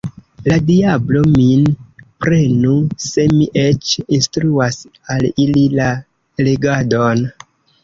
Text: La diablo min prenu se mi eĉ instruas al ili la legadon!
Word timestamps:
La 0.51 0.55
diablo 0.69 1.19
min 1.33 1.67
prenu 2.25 2.73
se 3.09 3.27
mi 3.35 3.47
eĉ 3.65 3.93
instruas 4.19 4.81
al 5.17 5.29
ili 5.47 5.69
la 5.83 5.93
legadon! 6.51 7.25